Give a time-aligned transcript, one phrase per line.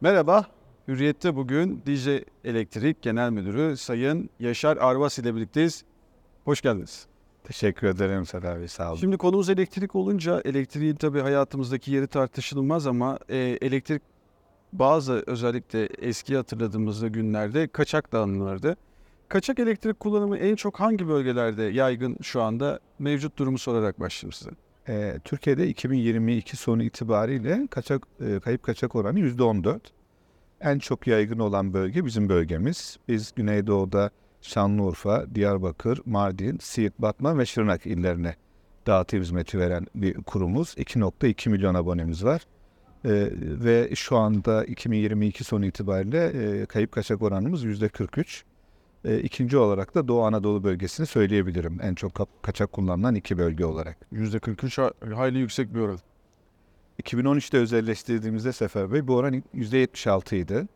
[0.00, 0.46] Merhaba,
[0.88, 2.08] Hürriyet'te bugün DJ
[2.44, 5.84] Elektrik Genel Müdürü Sayın Yaşar Arvas ile birlikteyiz.
[6.44, 7.06] Hoş geldiniz.
[7.44, 9.00] Teşekkür ederim Sedat Bey, sağ olun.
[9.00, 14.02] Şimdi konumuz elektrik olunca elektriğin tabii hayatımızdaki yeri tartışılmaz ama e, elektrik
[14.72, 18.76] bazı özellikle eski hatırladığımızda günlerde kaçak dağınırlardı.
[19.28, 24.50] Kaçak elektrik kullanımı en çok hangi bölgelerde yaygın şu anda mevcut durumu sorarak başlayayım size.
[24.88, 29.80] Ee, Türkiye'de 2022 sonu itibariyle kaçak e, kayıp kaçak oranı %14.
[30.60, 32.98] En çok yaygın olan bölge bizim bölgemiz.
[33.08, 34.10] Biz Güneydoğu'da
[34.40, 38.36] Şanlıurfa, Diyarbakır, Mardin, Siirt, Batman ve Şırnak illerine
[38.86, 40.74] dağıtım hizmeti veren bir kurumuz.
[40.78, 42.42] 2.2 milyon abonemiz var.
[43.04, 48.42] Ee, ve şu anda 2022 sonu itibariyle e, kayıp kaçak oranımız %43.
[49.04, 51.78] E, ikinci olarak da Doğu Anadolu bölgesini söyleyebilirim.
[51.82, 53.96] En çok kaçak kullanılan iki bölge olarak.
[54.12, 55.98] %43 ha- hayli yüksek bir oran.
[57.02, 60.66] 2013'te özelleştirdiğimizde Sefer Bey bu oran %76 idi.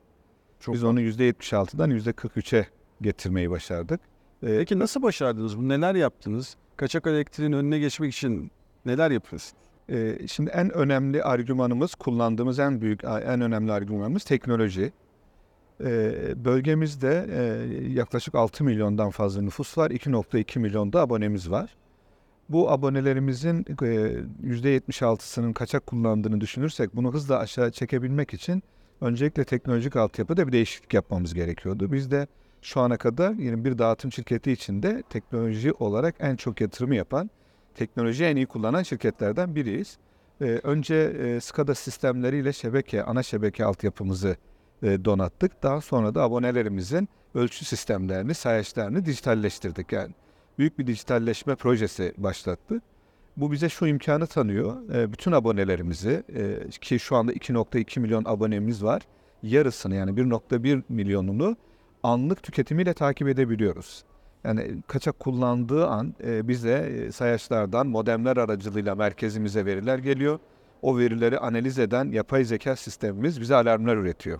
[0.60, 2.66] Çok Biz onu %76'dan %43'e
[3.02, 4.00] getirmeyi başardık.
[4.42, 5.68] E, Peki nasıl başardınız bunu?
[5.68, 6.56] Neler yaptınız?
[6.76, 8.50] Kaçak elektriğin önüne geçmek için
[8.86, 9.54] neler yapıyorsunuz?
[9.88, 14.92] e, şimdi en önemli argümanımız, kullandığımız en büyük, en önemli argümanımız teknoloji.
[15.84, 17.42] E, bölgemizde e,
[17.92, 21.76] yaklaşık 6 milyondan fazla nüfus var, 2.2 milyonda abonemiz var.
[22.48, 28.62] Bu abonelerimizin e, %76'sının kaçak kullandığını düşünürsek bunu hızla aşağı çekebilmek için
[29.00, 31.92] öncelikle teknolojik altyapıda bir değişiklik yapmamız gerekiyordu.
[31.92, 32.26] Biz de
[32.62, 37.30] şu ana kadar yeni bir dağıtım şirketi içinde teknoloji olarak en çok yatırımı yapan,
[37.74, 39.98] teknolojiyi en iyi kullanan şirketlerden biriyiz.
[40.40, 44.51] E, önce e, SCADA sistemleriyle şebeke, ana şebeke altyapımızı e,
[44.82, 45.62] donattık.
[45.62, 49.92] Daha sonra da abonelerimizin ölçü sistemlerini, sayaçlarını dijitalleştirdik.
[49.92, 50.14] Yani
[50.58, 52.82] büyük bir dijitalleşme projesi başlattı.
[53.36, 54.90] Bu bize şu imkanı tanıyor.
[54.94, 59.02] E, bütün abonelerimizi e, ki şu anda 2.2 milyon abonemiz var.
[59.42, 61.56] Yarısını yani 1.1 milyonunu
[62.02, 64.04] anlık tüketimiyle takip edebiliyoruz.
[64.44, 70.38] Yani kaçak kullandığı an e, bize e, sayaçlardan modemler aracılığıyla merkezimize veriler geliyor.
[70.82, 74.38] O verileri analiz eden yapay zeka sistemimiz bize alarmlar üretiyor.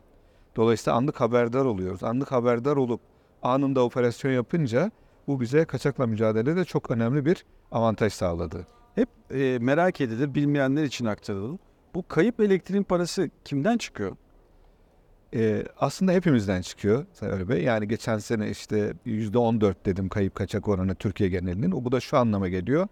[0.57, 2.03] Dolayısıyla anlık haberdar oluyoruz.
[2.05, 3.01] Anlık haberdar olup
[3.43, 4.91] anında operasyon yapınca
[5.27, 8.67] bu bize kaçakla mücadelede çok önemli bir avantaj sağladı.
[8.95, 11.59] Hep e, merak edilir, bilmeyenler için aktaralım.
[11.95, 14.17] Bu kayıp elektriğin parası kimden çıkıyor?
[15.35, 17.63] Ee, aslında hepimizden çıkıyor Sayın Bey.
[17.63, 21.73] Yani geçen sene işte %14 dedim kayıp kaçak oranı Türkiye genelinin.
[21.73, 22.89] Bu da şu anlama geliyor.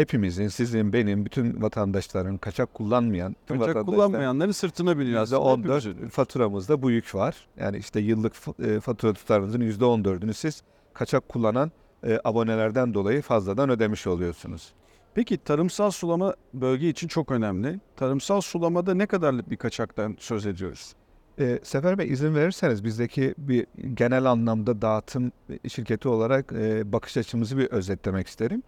[0.00, 5.42] Hepimizin, sizin, benim, bütün vatandaşların kaçak kullanmayan, Kaçak kullanmayanların sırtına biniyor aslında.
[5.42, 6.08] %14 Hepimizin.
[6.08, 7.36] faturamızda bu yük var.
[7.58, 8.32] Yani işte yıllık
[8.64, 10.62] e, fatura tutarınızın %14'ünü siz
[10.94, 11.72] kaçak kullanan
[12.06, 14.72] e, abonelerden dolayı fazladan ödemiş oluyorsunuz.
[15.14, 17.80] Peki tarımsal sulama bölge için çok önemli.
[17.96, 20.92] Tarımsal sulamada ne kadarlık bir kaçaktan söz ediyoruz?
[21.38, 25.32] E, Sefer Bey izin verirseniz bizdeki bir genel anlamda dağıtım
[25.68, 28.62] şirketi olarak e, bakış açımızı bir özetlemek isterim.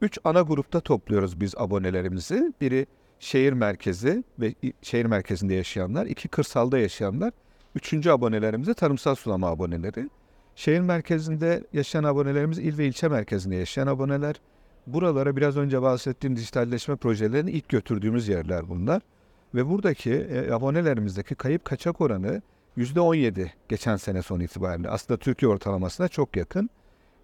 [0.00, 2.52] Üç ana grupta topluyoruz biz abonelerimizi.
[2.60, 2.86] Biri
[3.20, 7.32] şehir merkezi ve şehir merkezinde yaşayanlar, iki kırsalda yaşayanlar.
[7.74, 10.10] Üçüncü abonelerimiz de tarımsal sulama aboneleri.
[10.56, 14.40] Şehir merkezinde yaşayan abonelerimiz il ve ilçe merkezinde yaşayan aboneler.
[14.86, 19.02] Buralara biraz önce bahsettiğim dijitalleşme projelerini ilk götürdüğümüz yerler bunlar.
[19.54, 22.42] Ve buradaki e, abonelerimizdeki kayıp kaçak oranı
[22.78, 24.90] %17 geçen sene son itibariyle.
[24.90, 26.70] Aslında Türkiye ortalamasına çok yakın.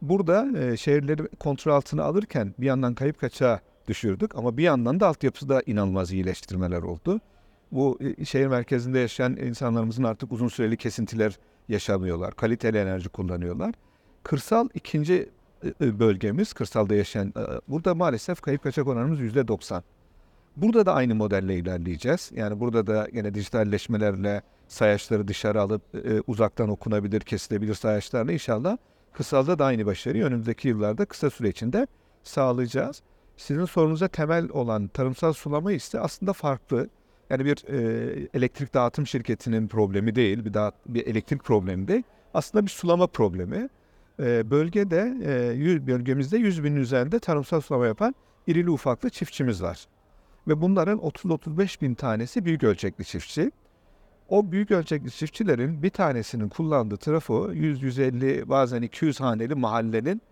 [0.02, 5.08] Burada e, şehirleri kontrol altına alırken bir yandan kayıp kaçağı düşürdük ama bir yandan da
[5.08, 7.20] altyapıda inanılmaz iyileştirmeler oldu.
[7.72, 12.36] Bu e, şehir merkezinde yaşayan insanlarımızın artık uzun süreli kesintiler yaşamıyorlar.
[12.36, 13.74] Kaliteli enerji kullanıyorlar.
[14.22, 15.30] Kırsal ikinci
[15.64, 19.82] e, e, bölgemiz, kırsalda yaşayan, e, burada maalesef kayıp kaçak oranımız %90.
[20.56, 22.30] Burada da aynı modelle ilerleyeceğiz.
[22.34, 28.76] Yani burada da yine dijitalleşmelerle sayaçları dışarı alıp e, uzaktan okunabilir, kesilebilir sayaçlarla inşallah
[29.12, 31.86] kısalda da aynı başarıyı önümüzdeki yıllarda kısa süre içinde
[32.22, 33.02] sağlayacağız.
[33.36, 36.88] Sizin sorunuza temel olan tarımsal sulama ise aslında farklı.
[37.30, 42.02] Yani bir e, elektrik dağıtım şirketinin problemi değil, bir, dağıt, bir elektrik problemi değil.
[42.34, 43.68] Aslında bir sulama problemi.
[44.20, 45.16] E, bölgede,
[45.64, 48.14] e, bölgemizde 100 binin üzerinde tarımsal sulama yapan
[48.46, 49.86] irili ufaklı çiftçimiz var.
[50.48, 53.50] Ve bunların 30-35 bin tanesi büyük ölçekli çiftçi.
[54.28, 60.22] O büyük ölçekli çiftçilerin bir tanesinin kullandığı trafo 100-150 bazen 200 haneli mahallenin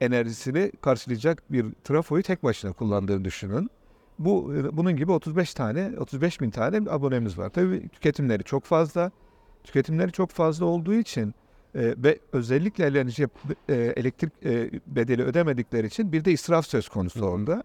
[0.00, 3.70] enerjisini karşılayacak bir trafoyu tek başına kullandığını düşünün.
[4.18, 7.48] Bu bunun gibi 35 tane 35 bin tane abonemiz var.
[7.48, 9.10] Tabii tüketimleri çok fazla.
[9.64, 11.34] Tüketimleri çok fazla olduğu için
[11.74, 13.28] e, ve özellikle enerji
[13.68, 17.28] e, elektrik e, bedeli ödemedikleri için bir de israf söz konusu Hı hı.
[17.28, 17.64] orada.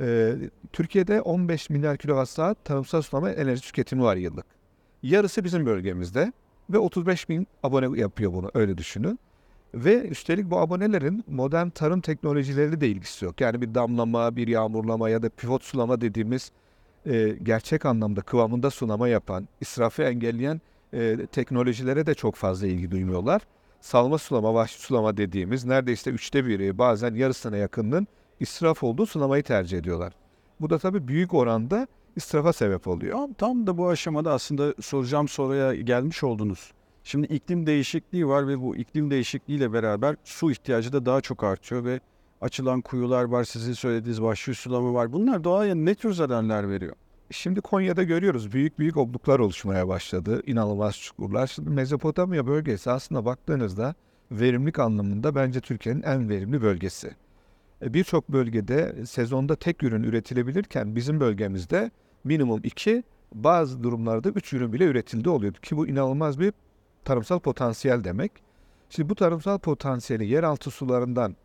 [0.00, 0.34] E,
[0.72, 4.57] Türkiye'de 15 milyar kilowatt saat tarımsal sulama enerji tüketimi var yıllık.
[5.02, 6.32] Yarısı bizim bölgemizde
[6.70, 9.18] ve 35 bin abone yapıyor bunu öyle düşünün.
[9.74, 13.40] Ve üstelik bu abonelerin modern tarım teknolojileri de ilgisi yok.
[13.40, 16.52] Yani bir damlama, bir yağmurlama ya da pivot sulama dediğimiz
[17.06, 20.60] e, gerçek anlamda kıvamında sulama yapan, israfı engelleyen
[20.92, 23.42] e, teknolojilere de çok fazla ilgi duymuyorlar.
[23.80, 28.06] Salma sulama, vahşi sulama dediğimiz neredeyse üçte biri bazen yarısına yakınının
[28.40, 30.12] israf olduğu sulamayı tercih ediyorlar.
[30.60, 31.86] Bu da tabii büyük oranda
[32.18, 33.28] israfa sebep oluyor.
[33.38, 36.72] Tam, da bu aşamada aslında soracağım soruya gelmiş oldunuz.
[37.04, 41.84] Şimdi iklim değişikliği var ve bu iklim değişikliğiyle beraber su ihtiyacı da daha çok artıyor
[41.84, 42.00] ve
[42.40, 45.12] açılan kuyular var, sizin söylediğiniz vahşi sulama var.
[45.12, 46.96] Bunlar doğaya ne tür zararlar veriyor?
[47.30, 50.42] Şimdi Konya'da görüyoruz büyük büyük obluklar oluşmaya başladı.
[50.46, 51.46] İnanılmaz çukurlar.
[51.46, 53.94] Şimdi Mezopotamya bölgesi aslında baktığınızda
[54.30, 57.14] verimlilik anlamında bence Türkiye'nin en verimli bölgesi.
[57.82, 61.90] E, Birçok bölgede sezonda tek ürün üretilebilirken bizim bölgemizde
[62.28, 63.02] minimum iki,
[63.34, 65.58] bazı durumlarda üç ürün bile üretildi oluyordu.
[65.62, 66.52] Ki bu inanılmaz bir
[67.04, 68.32] tarımsal potansiyel demek.
[68.90, 71.36] Şimdi bu tarımsal potansiyeli yeraltı sularından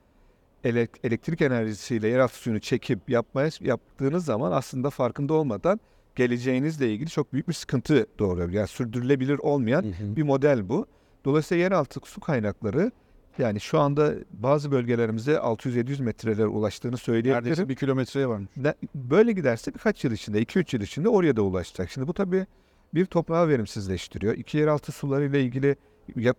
[0.64, 5.80] elek- elektrik enerjisiyle yeraltı suyunu çekip yapmaya yaptığınız zaman aslında farkında olmadan
[6.16, 8.50] geleceğinizle ilgili çok büyük bir sıkıntı doğuruyor.
[8.50, 9.86] Yani sürdürülebilir olmayan
[10.16, 10.88] bir model bu.
[11.26, 12.92] Dolayısıyla yeraltı su kaynakları
[13.38, 17.38] yani şu anda bazı bölgelerimizde 600-700 metrelere ulaştığını söyleyebilirim.
[17.38, 18.42] Neredeyse bir kilometreye var.
[18.58, 21.90] Ne- Böyle giderse birkaç yıl içinde, 2-3 yıl içinde oraya da ulaşacak.
[21.90, 22.46] Şimdi bu tabii
[22.94, 24.34] bir toprağı verimsizleştiriyor.
[24.34, 25.76] İki yeraltı suları ile ilgili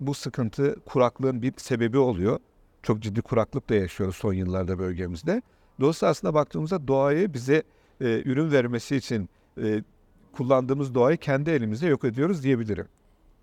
[0.00, 2.38] bu sıkıntı kuraklığın bir sebebi oluyor.
[2.82, 5.42] Çok ciddi kuraklık da yaşıyoruz son yıllarda bölgemizde.
[5.80, 7.62] Dolayısıyla aslında baktığımızda doğayı bize
[8.00, 9.28] e, ürün vermesi için
[9.62, 9.82] e,
[10.32, 12.86] kullandığımız doğayı kendi elimizde yok ediyoruz diyebilirim.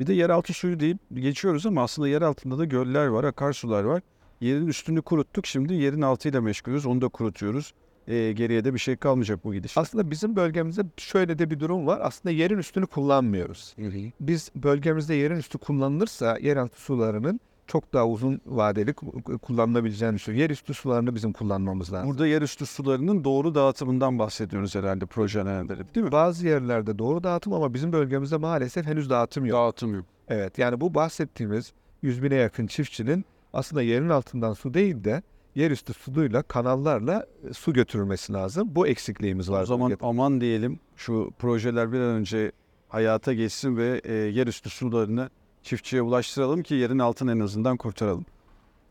[0.02, 4.02] Bir de yeraltı suyu deyip geçiyoruz ama aslında yer altında da göller var, akarsular var.
[4.40, 6.86] Yerin üstünü kuruttuk şimdi yerin altıyla meşgulüz.
[6.86, 7.74] Onu da kurutuyoruz.
[8.08, 9.78] Ee, geriye de bir şey kalmayacak bu gidiş.
[9.78, 12.00] Aslında bizim bölgemizde şöyle de bir durum var.
[12.04, 13.76] Aslında yerin üstünü kullanmıyoruz.
[14.20, 17.40] Biz bölgemizde yerin üstü kullanılırsa yeraltı sularının
[17.72, 20.42] çok daha uzun vadeli ku- kullanılabileceğini düşünüyorum.
[20.42, 22.10] Yerüstü sularını bizim kullanmamız lazım.
[22.10, 26.12] Burada yerüstü sularının doğru dağıtımından bahsediyoruz herhalde projelerinde değil mi?
[26.12, 29.58] Bazı yerlerde doğru dağıtım ama bizim bölgemizde maalesef henüz dağıtım yok.
[29.58, 30.06] Dağıtım yok.
[30.28, 35.22] Evet yani bu bahsettiğimiz 100 bine yakın çiftçinin aslında yerin altından su değil de
[35.56, 38.68] yerüstü suyla kanallarla e, su götürülmesi lazım.
[38.72, 39.64] Bu eksikliğimiz var.
[39.64, 40.06] O zaman bölgede.
[40.06, 42.52] aman diyelim şu projeler bir an önce
[42.90, 45.30] hayata geçsin ve e, yerüstü sularını
[45.64, 48.26] çiftçiye ulaştıralım ki yerin altını en azından kurtaralım.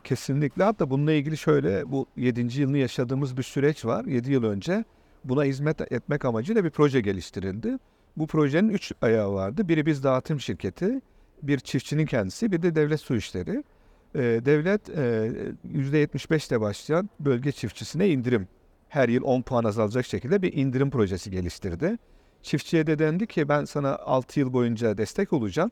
[0.04, 0.64] Kesinlikle.
[0.64, 2.60] Hatta bununla ilgili şöyle bu 7.
[2.60, 4.04] yılını yaşadığımız bir süreç var.
[4.04, 4.84] 7 yıl önce
[5.24, 7.78] buna hizmet etmek amacıyla bir proje geliştirildi.
[8.16, 9.68] Bu projenin 3 ayağı vardı.
[9.68, 11.00] Biri biz dağıtım şirketi,
[11.42, 13.64] bir çiftçinin kendisi, bir de devlet su işleri.
[14.14, 15.32] Ee, devlet e,
[15.74, 18.48] %75 ile başlayan bölge çiftçisine indirim.
[18.88, 21.98] Her yıl 10 puan azalacak şekilde bir indirim projesi geliştirdi.
[22.42, 25.70] Çiftçiye de dendi ki ben sana 6 yıl boyunca destek olacağım.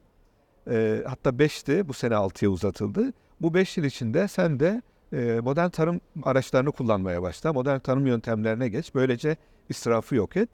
[0.71, 3.13] Ee, hatta 5'ti bu sene 6'ya uzatıldı.
[3.41, 4.83] Bu 5 yıl içinde sen de
[5.13, 7.53] e, modern tarım araçlarını kullanmaya başla.
[7.53, 8.95] Modern tarım yöntemlerine geç.
[8.95, 9.37] Böylece
[9.69, 10.49] israfı yok et.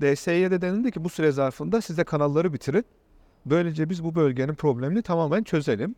[0.00, 2.84] DSİ'ye de denildi ki bu süre zarfında size kanalları bitirin.
[3.46, 5.94] Böylece biz bu bölgenin problemini tamamen çözelim.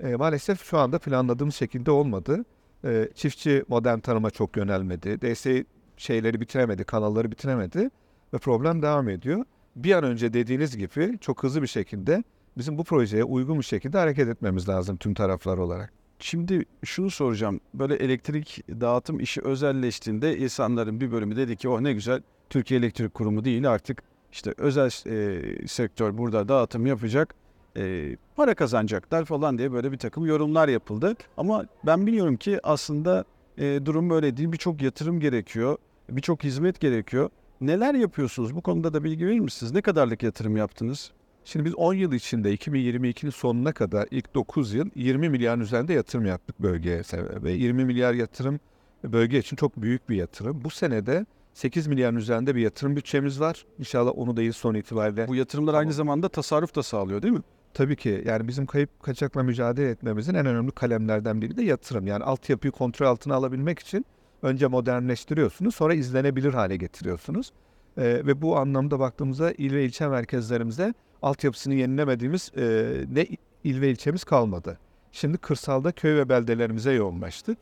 [0.00, 2.44] E, maalesef şu anda planladığımız şekilde olmadı.
[2.84, 5.20] E, çiftçi modern tarıma çok yönelmedi.
[5.20, 5.66] DSİ
[5.96, 7.90] şeyleri bitiremedi, kanalları bitiremedi
[8.34, 9.44] ve problem devam ediyor.
[9.76, 12.24] Bir an önce dediğiniz gibi çok hızlı bir şekilde
[12.58, 15.92] bizim bu projeye uygun bir şekilde hareket etmemiz lazım tüm taraflar olarak.
[16.18, 17.60] Şimdi şunu soracağım.
[17.74, 23.14] Böyle elektrik dağıtım işi özelleştiğinde insanların bir bölümü dedi ki oh ne güzel Türkiye Elektrik
[23.14, 27.34] Kurumu değil artık işte özel e, sektör burada dağıtım yapacak
[27.76, 31.16] e, para kazanacaklar falan diye böyle bir takım yorumlar yapıldı.
[31.36, 33.24] Ama ben biliyorum ki aslında
[33.58, 34.52] e, durum böyle değil.
[34.52, 35.76] Birçok yatırım gerekiyor.
[36.10, 37.30] Birçok hizmet gerekiyor.
[37.60, 38.56] Neler yapıyorsunuz?
[38.56, 39.72] Bu konuda da bilgi verir misiniz?
[39.72, 41.12] Ne kadarlık yatırım yaptınız?
[41.44, 46.26] Şimdi biz 10 yıl içinde 2022'nin sonuna kadar ilk 9 yıl 20 milyarın üzerinde yatırım
[46.26, 47.02] yaptık bölgeye
[47.42, 48.60] ve 20 milyar yatırım
[49.04, 50.64] bölge için çok büyük bir yatırım.
[50.64, 53.66] Bu senede 8 milyarın üzerinde bir yatırım bütçemiz var.
[53.78, 55.28] İnşallah onu da yıl sonu itibariyle.
[55.28, 57.42] Bu yatırımlar aynı zamanda tasarruf da sağlıyor değil mi?
[57.74, 62.06] Tabii ki yani bizim kayıp kaçakla mücadele etmemizin en önemli kalemlerden biri de yatırım.
[62.06, 64.06] Yani altyapıyı kontrol altına alabilmek için
[64.42, 67.52] önce modernleştiriyorsunuz sonra izlenebilir hale getiriyorsunuz.
[67.96, 73.26] Ee, ve bu anlamda baktığımızda il ve ilçe merkezlerimizde altyapısını yenilemediğimiz e, ne
[73.64, 74.78] il ve ilçemiz kalmadı.
[75.12, 77.58] Şimdi kırsalda köy ve beldelerimize yoğunlaştık.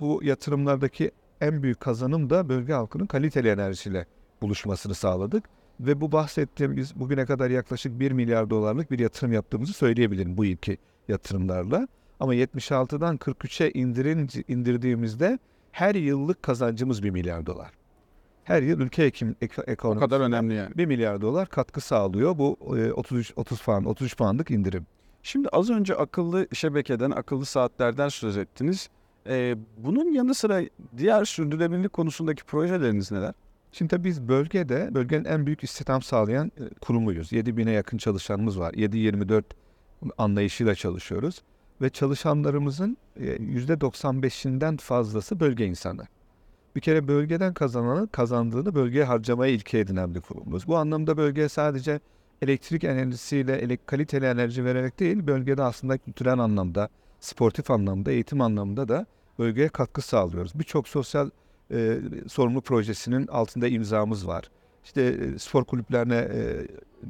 [0.00, 4.06] Bu yatırımlardaki en büyük kazanım da bölge halkının kaliteli enerjiyle
[4.42, 5.44] buluşmasını sağladık.
[5.80, 10.78] Ve bu bahsettiğimiz bugüne kadar yaklaşık 1 milyar dolarlık bir yatırım yaptığımızı söyleyebilirim bu ilki
[11.08, 11.88] yatırımlarla.
[12.20, 15.38] Ama 76'dan 43'e indirin, indirdiğimizde
[15.72, 17.70] her yıllık kazancımız 1 milyar dolar.
[18.44, 20.74] Her yıl ülke ekim, ek, O ekonomisine kadar önemli yani.
[20.76, 24.86] 1 milyar dolar katkı sağlıyor bu e, 33 30 puan 33 puanlık indirim.
[25.22, 28.88] Şimdi az önce akıllı şebekeden, akıllı saatlerden söz ettiniz.
[29.26, 30.60] Ee, bunun yanı sıra
[30.96, 33.34] diğer sürdürülebilirlik konusundaki projeleriniz neler?
[33.72, 37.32] Şimdi tabii biz bölgede bölgenin en büyük istihdam sağlayan e, kurumuyuz.
[37.32, 38.72] 7000'e yakın çalışanımız var.
[38.72, 39.42] 7-24
[40.18, 41.42] anlayışıyla çalışıyoruz.
[41.82, 46.02] Ve çalışanlarımızın e, %95'inden fazlası bölge insanı.
[46.76, 50.66] Bir kere bölgeden kazananı kazandığını bölgeye harcamaya ilke edinen bir kurumuz.
[50.66, 52.00] Bu anlamda bölgeye sadece
[52.42, 56.88] elektrik enerjisiyle kaliteli enerji vererek değil, bölgede aslında kültürel anlamda,
[57.20, 59.06] sportif anlamda, eğitim anlamda da
[59.38, 60.58] bölgeye katkı sağlıyoruz.
[60.58, 61.30] Birçok sosyal
[61.70, 64.50] e, sorumlu projesinin altında imzamız var.
[64.84, 66.66] İşte e, spor kulüplerine e,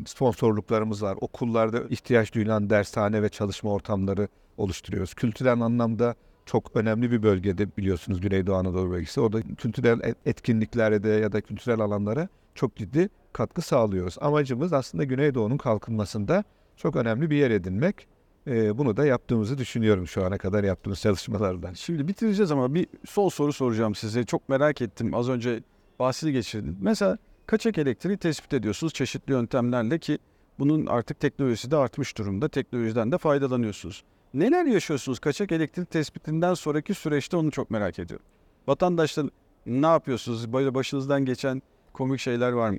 [0.07, 1.17] sponsorluklarımız var.
[1.21, 5.15] Okullarda ihtiyaç duyulan dershane ve çalışma ortamları oluşturuyoruz.
[5.15, 6.15] Kültürel anlamda
[6.47, 9.21] çok önemli bir bölgede biliyorsunuz Güneydoğu Anadolu bölgesi.
[9.21, 14.17] Orada kültürel et- etkinliklere de ya da kültürel alanlara çok ciddi katkı sağlıyoruz.
[14.21, 16.45] Amacımız aslında Güneydoğu'nun kalkınmasında
[16.77, 18.07] çok önemli bir yer edinmek.
[18.47, 21.73] E, bunu da yaptığımızı düşünüyorum şu ana kadar yaptığımız çalışmalardan.
[21.73, 24.25] Şimdi bitireceğiz ama bir son soru soracağım size.
[24.25, 25.15] Çok merak ettim.
[25.15, 25.63] Az önce
[25.99, 26.79] bahsi geçirdin.
[26.81, 30.19] Mesela kaçak elektriği tespit ediyorsunuz çeşitli yöntemlerle ki
[30.59, 32.49] bunun artık teknolojisi de artmış durumda.
[32.49, 34.05] Teknolojiden de faydalanıyorsunuz.
[34.35, 38.27] Neler yaşıyorsunuz kaçak elektrik tespitinden sonraki süreçte onu çok merak ediyorum.
[38.67, 39.27] Vatandaşlar
[39.67, 40.53] ne yapıyorsunuz?
[40.53, 41.63] Böyle başınızdan geçen
[41.93, 42.77] komik şeyler var mı?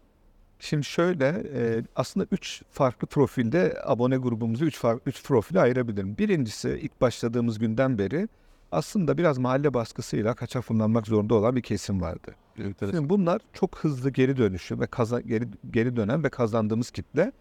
[0.60, 6.18] Şimdi şöyle e, aslında üç farklı profilde abone grubumuzu üç farklı üç profile ayırabilirim.
[6.18, 8.28] Birincisi ilk başladığımız günden beri
[8.72, 12.36] aslında biraz mahalle baskısıyla kaçak kullanmak zorunda olan bir kesim vardı.
[12.80, 17.32] Şimdi bunlar çok hızlı geri dönüşü ve kaza, geri, geri dönen ve kazandığımız kitle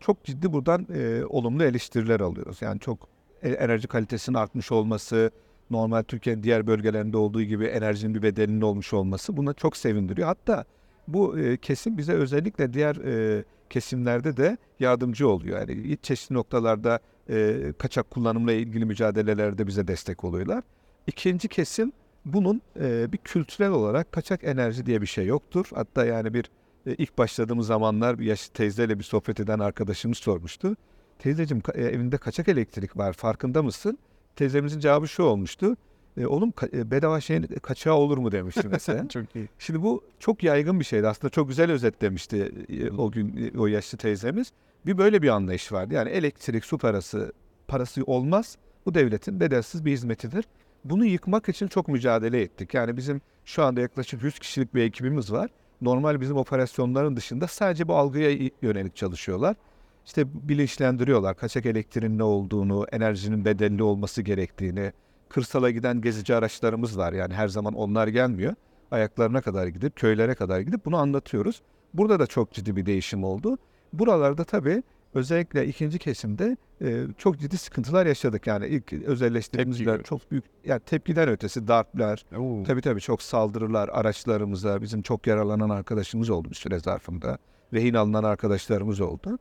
[0.00, 2.62] çok ciddi buradan e, olumlu eleştiriler alıyoruz.
[2.62, 3.08] Yani çok
[3.42, 5.30] enerji kalitesinin artmış olması,
[5.70, 10.28] normal Türkiye'nin diğer bölgelerinde olduğu gibi enerjinin bir bedelinin olmuş olması buna çok sevindiriyor.
[10.28, 10.64] Hatta
[11.08, 15.58] bu e, kesim bize özellikle diğer e, kesimlerde de yardımcı oluyor.
[15.58, 16.98] Yani çeşitli noktalarda
[17.30, 20.64] e, kaçak kullanımla ilgili mücadelelerde bize destek oluyorlar.
[21.06, 21.92] İkinci kesim
[22.24, 25.66] bunun e, bir kültürel olarak kaçak enerji diye bir şey yoktur.
[25.74, 26.50] Hatta yani bir
[26.86, 30.76] e, ilk başladığımız zamanlar bir yaşlı teyzeyle bir sohbet eden arkadaşımız sormuştu.
[31.22, 33.98] Teyzeciğim e, evinde kaçak elektrik var farkında mısın?
[34.36, 35.76] Teyzemizin cevabı şu olmuştu.
[36.16, 39.08] E, oğlum e, bedava şeyin kaçağı olur mu demişti mesela.
[39.12, 39.48] çok iyi.
[39.58, 41.08] Şimdi bu çok yaygın bir şeydi.
[41.08, 44.52] Aslında çok güzel özetlemişti e, o gün e, o yaşlı teyzemiz.
[44.86, 45.94] Bir böyle bir anlayış vardı.
[45.94, 47.32] Yani elektrik, su parası
[47.68, 48.56] parası olmaz.
[48.86, 50.44] Bu devletin bedelsiz bir hizmetidir.
[50.84, 52.74] Bunu yıkmak için çok mücadele ettik.
[52.74, 55.50] Yani bizim şu anda yaklaşık 100 kişilik bir ekibimiz var.
[55.80, 59.56] Normal bizim operasyonların dışında sadece bu algıya yönelik çalışıyorlar.
[60.06, 64.92] İşte bilinçlendiriyorlar kaçak elektriğin ne olduğunu, enerjinin bedelli olması gerektiğini.
[65.28, 67.12] Kırsala giden gezici araçlarımız var.
[67.12, 68.54] Yani her zaman onlar gelmiyor
[68.90, 71.62] ayaklarına kadar gidip köylere kadar gidip bunu anlatıyoruz.
[71.94, 73.58] Burada da çok ciddi bir değişim oldu.
[73.92, 74.82] Buralarda tabii
[75.14, 78.46] özellikle ikinci kesimde e, çok ciddi sıkıntılar yaşadık.
[78.46, 82.62] Yani ilk özelleştirdiğimiz Tepki yer gör- çok büyük yani tepkiden ötesi darplar, Oo.
[82.64, 87.38] tabii tabii çok saldırılar araçlarımıza, bizim çok yaralanan arkadaşımız oldu bir süre zarfında.
[87.74, 89.38] Rehin alınan arkadaşlarımız oldu.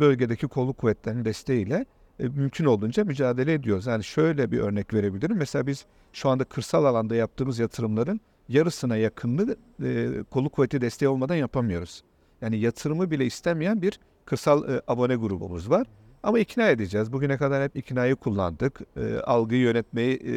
[0.00, 1.86] Bölgedeki kolluk kuvvetlerinin desteğiyle
[2.20, 3.86] e, mümkün olduğunca mücadele ediyoruz.
[3.86, 5.36] Yani şöyle bir örnek verebilirim.
[5.36, 11.34] Mesela biz şu anda kırsal alanda yaptığımız yatırımların yarısına yakınını e, kolluk kuvveti desteği olmadan
[11.34, 12.02] yapamıyoruz.
[12.40, 15.86] Yani yatırımı bile istemeyen bir kırsal e, abone grubumuz var.
[16.22, 17.12] Ama ikna edeceğiz.
[17.12, 18.80] Bugüne kadar hep iknayı kullandık.
[18.96, 20.34] E, algıyı yönetmeyi e,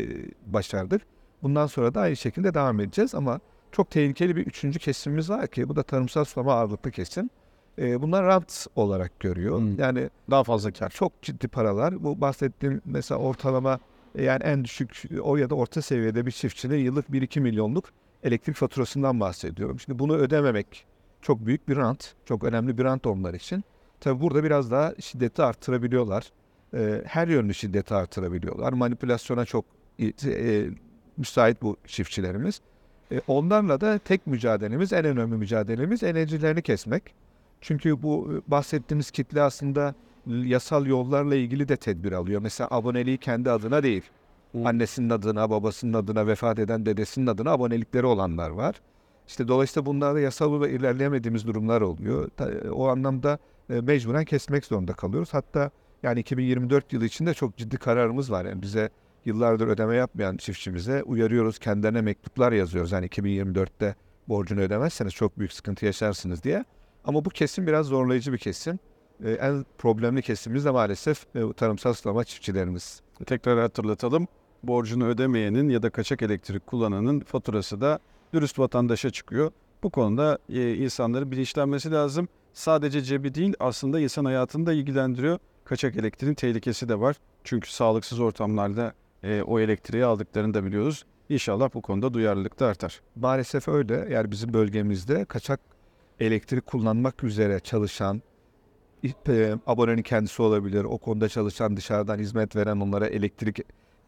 [0.54, 1.02] başardık.
[1.44, 3.40] Bundan sonra da aynı şekilde devam edeceğiz ama
[3.72, 7.30] çok tehlikeli bir üçüncü kesimimiz var ki bu da tarımsal sulama ağırlıklı kesim.
[7.80, 9.60] E, bunlar rant olarak görüyor.
[9.60, 9.80] Hmm.
[9.80, 10.90] Yani Daha fazla kar.
[10.90, 12.04] çok ciddi paralar.
[12.04, 13.80] Bu bahsettiğim mesela ortalama
[14.16, 17.86] e, yani en düşük o ya da orta seviyede bir çiftçinin yıllık 1-2 milyonluk
[18.24, 19.80] elektrik faturasından bahsediyorum.
[19.80, 20.86] Şimdi bunu ödememek
[21.22, 22.14] çok büyük bir rant.
[22.26, 23.64] Çok önemli bir rant onlar için.
[24.00, 26.32] Tabi burada biraz daha şiddeti arttırabiliyorlar.
[26.74, 28.74] E, her yönlü şiddeti arttırabiliyorlar.
[28.74, 29.66] Manipülasyona çok
[30.26, 30.66] e,
[31.18, 32.62] müsait bu çiftçilerimiz.
[33.12, 37.04] E, onlarla da tek mücadelemiz, en önemli mücadelemiz enerjilerini kesmek.
[37.64, 39.96] Çünkü bu bahsettiğimiz kitle aslında
[40.28, 42.42] yasal yollarla ilgili de tedbir alıyor.
[42.42, 44.04] Mesela aboneliği kendi adına değil.
[44.66, 48.82] Annesinin adına, babasının adına, vefat eden dedesinin adına abonelikleri olanlar var.
[49.28, 52.30] İşte dolayısıyla bunlarda yasal olarak ilerleyemediğimiz durumlar oluyor.
[52.72, 53.38] O anlamda
[53.70, 55.34] mecburen kesmek zorunda kalıyoruz.
[55.34, 55.72] Hatta
[56.04, 58.46] yani 2024 yılı içinde çok ciddi kararımız var.
[58.46, 58.90] Yani bize
[59.26, 61.60] yıllardır ödeme yapmayan çiftçimize uyarıyoruz.
[61.60, 62.92] Kendilerine mektuplar yazıyoruz.
[62.92, 63.96] Yani 2024'te
[64.28, 66.66] borcunu ödemezseniz çok büyük sıkıntı yaşarsınız diye.
[67.06, 68.80] Ama bu kesim biraz zorlayıcı bir kesim.
[69.24, 73.02] Ee, en problemli kesimimiz de maalesef e, tarımsal sulama çiftçilerimiz.
[73.26, 74.28] Tekrar hatırlatalım.
[74.64, 78.00] Borcunu ödemeyenin ya da kaçak elektrik kullananın faturası da
[78.34, 79.52] dürüst vatandaşa çıkıyor.
[79.84, 82.28] Bu konuda e, insanların bilinçlenmesi lazım.
[82.54, 85.40] Sadece cebi değil aslında insan hayatını da ilgilendiriyor.
[85.66, 87.16] Kaçak elektriğin tehlikesi de var.
[87.44, 88.94] Çünkü sağlıksız ortamlarda
[89.24, 91.06] e, o elektriği aldıklarını da biliyoruz.
[91.30, 93.02] İnşallah bu konuda duyarlılık da artar.
[93.16, 94.08] Maalesef öyle.
[94.12, 95.60] Yani bizim bölgemizde kaçak
[96.20, 98.22] elektrik kullanmak üzere çalışan
[99.68, 100.84] abonenin kendisi olabilir.
[100.84, 103.60] O konuda çalışan dışarıdan hizmet veren onlara elektrik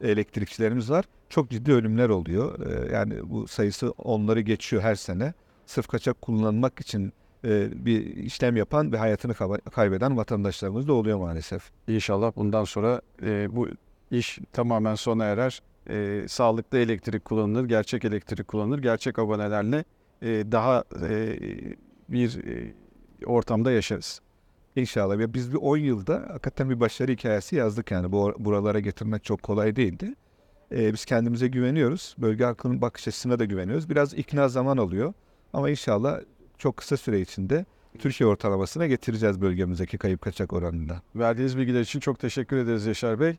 [0.02, 1.06] elektrikçilerimiz var.
[1.30, 2.60] Çok ciddi ölümler oluyor.
[2.70, 5.34] E, yani bu sayısı onları geçiyor her sene.
[5.66, 7.14] Sırf kaçak kullanmak için
[7.46, 9.34] e, bir işlem yapan ve hayatını
[9.72, 11.72] kaybeden vatandaşlarımız da oluyor maalesef.
[11.88, 13.68] İnşallah bundan sonra e, bu
[14.12, 15.62] iş tamamen sona erer.
[15.90, 18.80] E, sağlıklı elektrik kullanılır, gerçek elektrik kullanılır.
[18.80, 19.86] Gerçek abonelerle
[20.52, 20.84] daha
[22.10, 22.74] bir e,
[23.26, 24.22] ortamda yaşarız.
[24.76, 25.18] İnşallah.
[25.18, 28.12] Ve biz bir 10 yılda hakikaten bir başarı hikayesi yazdık yani.
[28.12, 30.16] Bu buralara getirmek çok kolay değildi.
[30.72, 32.16] Ee, biz kendimize güveniyoruz.
[32.18, 33.90] Bölge halkının bakış açısına da güveniyoruz.
[33.90, 35.14] Biraz ikna zaman alıyor.
[35.54, 36.20] Ama inşallah
[36.58, 37.66] çok kısa süre içinde
[38.00, 41.02] Türkiye ortalamasına getireceğiz bölgemizdeki kayıp kaçak oranında.
[41.16, 43.36] Verdiğiniz bilgiler için çok teşekkür ederiz Yaşar Bey.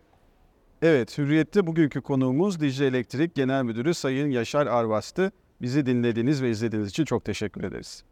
[0.83, 5.33] Evet, Hürriyet'te bugünkü konuğumuz Dicle Elektrik Genel Müdürü Sayın Yaşar Arvas'tı.
[5.63, 8.05] Bizi dinlediğiniz ve izlediğiniz için çok teşekkür ederiz.